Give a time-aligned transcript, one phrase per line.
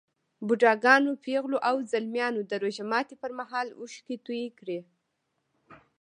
[0.47, 4.79] بوډاګانو، پېغلو او ځلمیانو د روژه ماتي پر مهال اوښکې توی کړې.